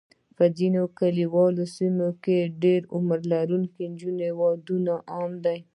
په 0.35 0.45
ځینو 0.57 0.81
کلیوالي 0.99 1.65
سیمو 1.77 2.09
کې 2.23 2.39
د 2.61 2.65
کم 2.89 2.93
عمره 2.95 3.41
نجونو 3.91 4.27
ودونه 4.39 4.93
عام 5.13 5.31
دي. 5.45 5.59